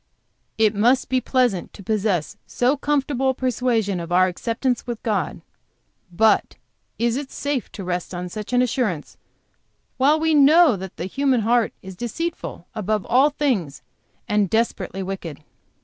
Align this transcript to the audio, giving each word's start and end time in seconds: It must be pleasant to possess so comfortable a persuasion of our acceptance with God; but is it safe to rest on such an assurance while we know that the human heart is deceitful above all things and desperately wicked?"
It 0.57 0.73
must 0.73 1.09
be 1.09 1.21
pleasant 1.21 1.73
to 1.73 1.83
possess 1.83 2.35
so 2.47 2.75
comfortable 2.75 3.29
a 3.29 3.33
persuasion 3.35 3.99
of 3.99 4.11
our 4.11 4.25
acceptance 4.25 4.87
with 4.87 5.03
God; 5.03 5.41
but 6.11 6.55
is 6.97 7.17
it 7.17 7.29
safe 7.29 7.71
to 7.73 7.83
rest 7.83 8.11
on 8.11 8.27
such 8.27 8.51
an 8.51 8.63
assurance 8.63 9.17
while 9.97 10.19
we 10.19 10.33
know 10.33 10.75
that 10.75 10.97
the 10.97 11.05
human 11.05 11.41
heart 11.41 11.71
is 11.83 11.95
deceitful 11.95 12.65
above 12.73 13.05
all 13.05 13.29
things 13.29 13.83
and 14.27 14.49
desperately 14.49 15.03
wicked?" 15.03 15.43